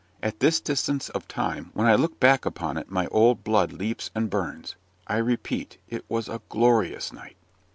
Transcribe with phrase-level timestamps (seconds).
[0.23, 4.09] At this distance of time, when I look back upon it my old blood leaps
[4.15, 4.75] and burns.
[5.05, 7.35] I repeat, it was a glorious night!